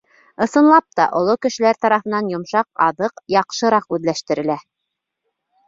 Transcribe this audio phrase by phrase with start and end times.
[0.43, 4.59] Ысынлап та, оло кешеләр тарафынан йомшаҡ аҙыҡ яҡшыраҡ үҙләштерелә.